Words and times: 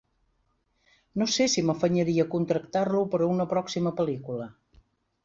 No 1.21 1.27
sé 1.33 1.45
si 1.55 1.63
m'afanyaria 1.67 2.25
a 2.25 2.29
contractar-lo 2.37 3.03
per 3.13 3.21
a 3.27 3.29
una 3.35 3.47
pròxima 3.53 3.93
pel·lícula. 4.01 4.49